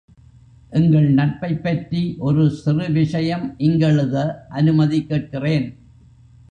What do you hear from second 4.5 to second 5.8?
அனுமதி கேட்கிறேன்.